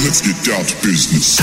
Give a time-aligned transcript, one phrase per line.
[0.00, 1.36] let's get down to business.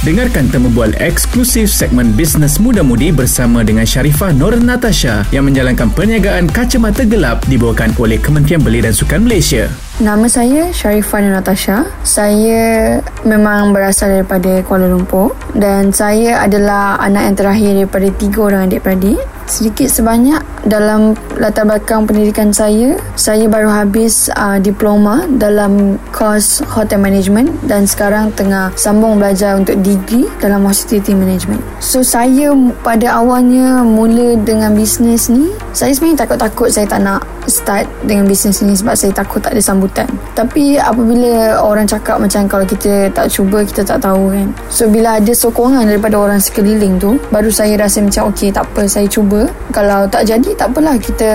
[0.00, 0.48] Dengarkan
[0.96, 7.44] eksklusif segmen Bisnes Muda Mudi bersama dengan Sharifah Nur Natasha yang menjalankan perniagaan kacamata gelap
[7.52, 9.68] dibawakan oleh Kementerian Beli dan Sukan Malaysia.
[9.98, 11.82] Nama saya Sharifah Nur Natasha.
[12.06, 18.70] Saya memang berasal daripada Kuala Lumpur dan saya adalah anak yang terakhir daripada tiga orang
[18.70, 19.18] adik-beradik.
[19.50, 20.38] Sedikit sebanyak
[20.70, 27.82] dalam latar belakang pendidikan saya, saya baru habis uh, diploma dalam kos hotel management dan
[27.88, 31.64] sekarang tengah sambung belajar untuk degree dalam hospitality management.
[31.82, 32.54] So saya
[32.86, 38.60] pada awalnya mula dengan bisnes ni, saya sebenarnya takut-takut saya tak nak start dengan bisnes
[38.60, 40.08] ni sebab saya takut tak ada sambutan.
[40.36, 44.48] Tapi apabila orang cakap macam kalau kita tak cuba kita tak tahu kan.
[44.68, 48.84] So bila ada sokongan daripada orang sekeliling tu, baru saya rasa macam okey tak apa
[48.86, 51.30] saya cuba kalau tak jadi tak apalah kita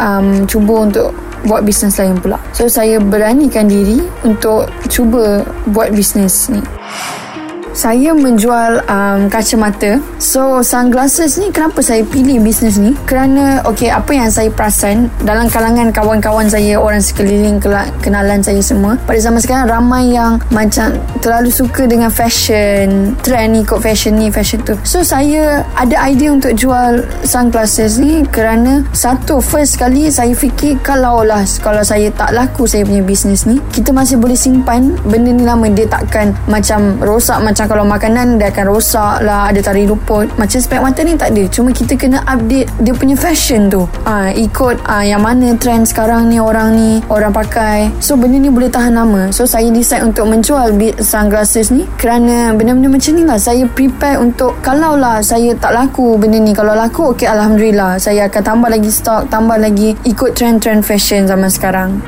[0.00, 1.08] um, cuba untuk
[1.46, 6.58] buat bisnes lain pula so saya beranikan diri untuk cuba buat bisnes ni
[7.78, 10.02] saya menjual um, kacamata.
[10.18, 12.98] So sunglasses ni kenapa saya pilih bisnes ni?
[13.06, 17.62] Kerana okay apa yang saya perasan dalam kalangan kawan-kawan saya, orang sekeliling
[18.02, 23.62] kenalan saya semua, pada zaman sekarang ramai yang macam terlalu suka dengan fashion, trend ni
[23.62, 24.74] ikut fashion ni, fashion tu.
[24.82, 31.22] So saya ada idea untuk jual sunglasses ni kerana satu first kali saya fikir kalau
[31.22, 35.46] lah kalau saya tak laku saya punya bisnes ni, kita masih boleh simpan benda ni
[35.46, 40.26] lama dia takkan macam rosak macam kalau makanan dia akan rosak lah ada tari luput
[40.40, 41.44] macam spek mata ni tak ada.
[41.52, 43.84] Cuma kita kena update dia punya fashion tu.
[44.08, 47.92] Ha, ikut ha, yang mana trend sekarang ni orang ni orang pakai.
[48.00, 49.30] So benda ni boleh tahan lama.
[49.30, 50.72] So saya decide untuk menjual
[51.04, 53.36] sunglasses ni kerana benda-benda macam ni lah.
[53.36, 56.56] Saya prepare untuk kalau lah saya tak laku benda ni.
[56.56, 58.00] Kalau laku ok Alhamdulillah.
[58.00, 62.00] Saya akan tambah lagi stok tambah lagi ikut trend-trend fashion zaman sekarang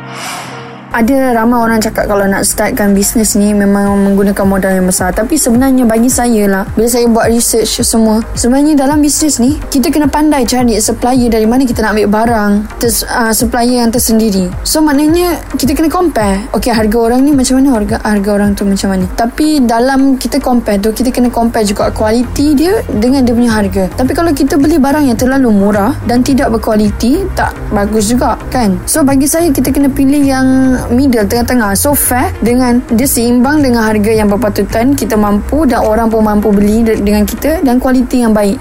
[0.90, 5.14] ada ramai orang cakap kalau nak startkan bisnes ni memang menggunakan modal yang besar.
[5.14, 9.90] Tapi sebenarnya bagi saya lah bila saya buat research semua sebenarnya dalam bisnes ni kita
[9.94, 12.52] kena pandai cari supplier dari mana kita nak ambil barang
[12.82, 14.50] ter, uh, supplier yang tersendiri.
[14.66, 18.66] So maknanya kita kena compare ok harga orang ni macam mana harga, harga orang tu
[18.66, 19.06] macam mana.
[19.14, 23.86] Tapi dalam kita compare tu kita kena compare juga kualiti dia dengan dia punya harga.
[23.94, 28.74] Tapi kalau kita beli barang yang terlalu murah dan tidak berkualiti tak bagus juga kan?
[28.90, 31.76] So bagi saya kita kena pilih yang middle tengah-tengah.
[31.76, 36.48] So fair dengan dia seimbang dengan harga yang berpatutan kita mampu dan orang pun mampu
[36.48, 38.56] beli dengan kita dan kualiti yang baik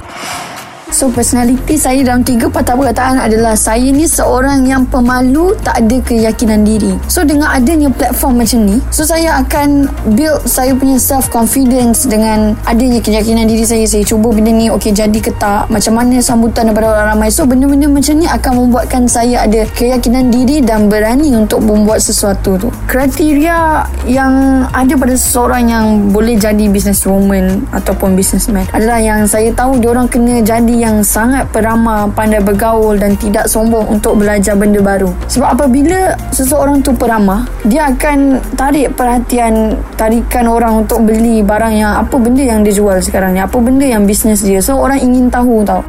[0.89, 5.97] So personality saya dalam tiga patah perkataan adalah saya ni seorang yang pemalu tak ada
[6.01, 6.97] keyakinan diri.
[7.05, 9.85] So dengan adanya platform macam ni, so saya akan
[10.17, 13.85] build saya punya self confidence dengan adanya keyakinan diri saya.
[13.85, 17.29] Saya cuba benda ni okey jadi ke tak, macam mana sambutan daripada orang ramai.
[17.29, 22.57] So benda-benda macam ni akan membuatkan saya ada keyakinan diri dan berani untuk membuat sesuatu
[22.57, 22.69] tu.
[22.89, 29.77] Kriteria yang ada pada seseorang yang boleh jadi businesswoman ataupun businessman adalah yang saya tahu
[29.77, 34.79] dia orang kena jadi yang sangat peramah, pandai bergaul dan tidak sombong untuk belajar benda
[34.79, 35.11] baru.
[35.27, 41.99] Sebab apabila seseorang tu peramah, dia akan tarik perhatian, tarikan orang untuk beli barang yang
[41.99, 44.63] apa benda yang dia jual sekarang ni, apa benda yang bisnes dia.
[44.63, 45.83] So orang ingin tahu tau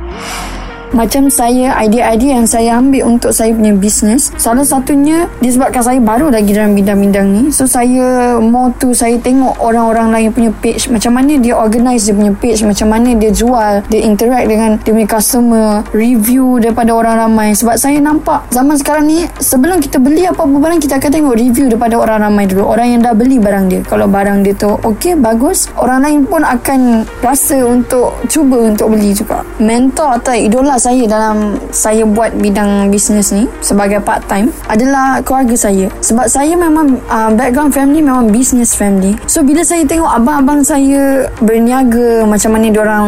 [0.90, 6.32] macam saya idea-idea yang saya ambil untuk saya punya bisnes salah satunya disebabkan saya baru
[6.34, 7.42] lagi dalam bidang-bidang ni.
[7.54, 12.14] So saya mau tu saya tengok orang-orang lain punya page macam mana dia organize dia
[12.16, 17.14] punya page macam mana dia jual dia interact dengan dia punya customer review daripada orang
[17.28, 17.54] ramai.
[17.54, 21.70] Sebab saya nampak zaman sekarang ni sebelum kita beli apa-apa barang kita akan tengok review
[21.70, 22.66] daripada orang ramai dulu.
[22.66, 23.80] Orang yang dah beli barang dia.
[23.86, 29.14] Kalau barang dia tu okey bagus orang lain pun akan rasa untuk cuba untuk beli
[29.14, 29.46] juga.
[29.60, 35.52] Mentor atau idola saya dalam saya buat bidang bisnes ni sebagai part time adalah keluarga
[35.52, 35.92] saya.
[36.00, 39.20] Sebab saya memang uh, background family memang business family.
[39.28, 43.06] So bila saya tengok abang-abang saya berniaga macam mana orang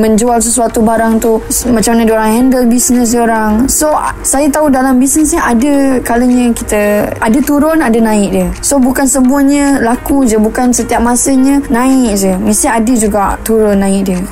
[0.00, 1.36] menjual sesuatu barang tu
[1.68, 3.90] macam mana orang handle bisnes orang so
[4.22, 8.48] saya tahu dalam bisnes ni ada kalanya kita ada turun ada naik dia.
[8.64, 12.32] So bukan semuanya laku je bukan setiap masanya naik je.
[12.40, 14.22] Mesti ada juga turun naik dia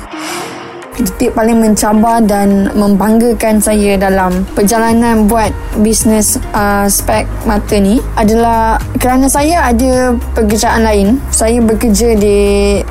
[0.99, 5.49] detik paling mencabar dan membanggakan saya dalam perjalanan buat
[5.81, 12.37] bisnes uh, spek mata ni adalah kerana saya ada pekerjaan lain saya bekerja di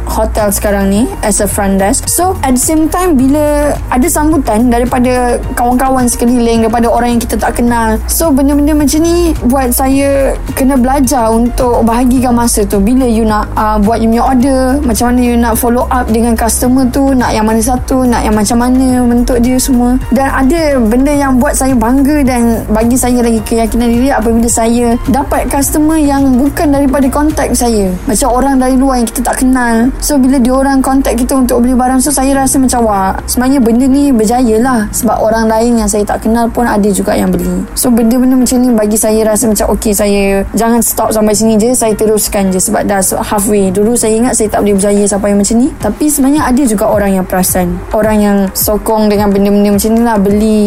[0.07, 2.07] hotel sekarang ni as a front desk.
[2.07, 7.41] So at the same time bila ada sambutan daripada kawan-kawan sekeliling daripada orang yang kita
[7.41, 7.99] tak kenal.
[8.07, 12.79] So benda-benda macam ni buat saya kena belajar untuk bahagikan masa tu.
[12.79, 16.37] Bila you nak uh, buat you punya order macam mana you nak follow up dengan
[16.37, 19.97] customer tu nak yang mana satu tu nak yang macam mana bentuk dia semua.
[20.13, 25.01] Dan ada benda yang buat saya bangga dan bagi saya lagi keyakinan diri apabila saya
[25.09, 27.91] dapat customer yang bukan daripada kontak saya.
[28.05, 29.89] Macam orang dari luar yang kita tak kenal.
[30.03, 33.59] So bila dia orang kontak kita untuk beli barang so saya rasa macam wah sebenarnya
[33.63, 34.81] benda ni berjaya lah.
[34.91, 37.63] Sebab orang lain yang saya tak kenal pun ada juga yang beli.
[37.79, 41.71] So benda-benda macam ni bagi saya rasa macam okay saya jangan stop sampai sini je.
[41.73, 42.59] Saya teruskan je.
[42.59, 43.71] Sebab dah halfway.
[43.71, 45.69] Dulu saya ingat saya tak boleh berjaya sampai macam ni.
[45.79, 47.79] Tapi sebenarnya ada juga orang yang perasan.
[47.95, 50.65] Orang yang sokong dengan benda-benda macam ni lah beli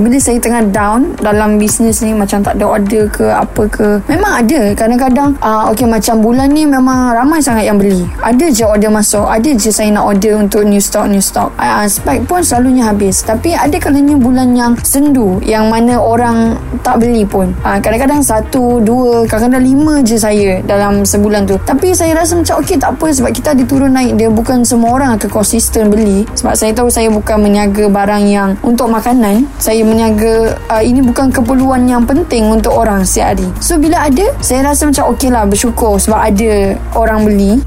[0.00, 4.42] bila saya tengah down dalam bisnes ni macam tak ada order ke apa ke memang
[4.42, 4.60] ada.
[4.74, 8.02] Kadang-kadang uh, okay macam bulan ni memang ramai sangat yang beli.
[8.20, 11.54] Ada je order masuk ada je saya nak order untuk new stock new stock.
[11.60, 13.22] Uh, spec pun selalunya habis.
[13.22, 17.54] Tapi ada kalanya bulan yang sendu yang mana orang tak beli pun.
[17.62, 21.56] Uh, kadang-kadang satu dua kadang-kadang lima je saya dalam sebulan tu.
[21.62, 24.18] Tapi saya rasa macam okay tak apa sebab kita ada turun naik.
[24.18, 26.26] Dia bukan semua orang akan konsisten beli.
[26.34, 29.46] Sebab saya tahu saya bukan meniaga barang yang untuk makanan.
[29.60, 33.48] Saya meniaga uh, ini bukan keperluan yang penting untuk orang setiap hari.
[33.60, 37.60] So bila ada, saya rasa macam okey lah bersyukur sebab ada orang beli.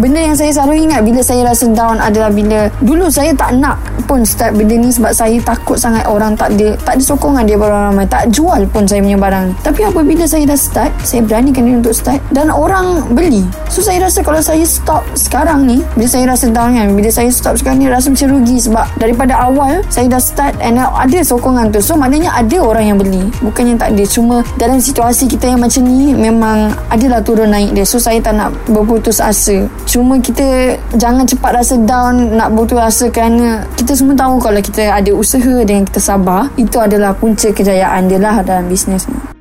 [0.00, 3.76] Benda yang saya selalu ingat bila saya rasa down adalah bila dulu saya tak nak
[4.08, 7.60] pun start benda ni sebab saya takut sangat orang tak ada tak ada sokongan dia
[7.60, 9.52] orang ramai tak jual pun saya punya barang.
[9.60, 13.44] Tapi apabila saya dah start saya beranikan diri untuk start dan orang beli.
[13.68, 17.28] So saya rasa kalau saya stop sekarang ni bila saya rasa down kan bila saya
[17.28, 21.68] stop sekarang ni rasa macam rugi sebab daripada awal saya dah start and ada sokongan
[21.68, 21.84] tu.
[21.84, 23.28] So maknanya ada orang yang beli.
[23.44, 24.04] Bukannya tak ada.
[24.08, 27.84] Cuma dalam situasi kita yang macam ni memang adalah turun naik dia.
[27.84, 33.10] So saya tak nak berputus asa Cuma kita jangan cepat rasa down nak butuh rasa
[33.10, 38.06] kerana kita semua tahu kalau kita ada usaha dengan kita sabar itu adalah punca kejayaan
[38.06, 39.39] dia lah dalam bisnes ni.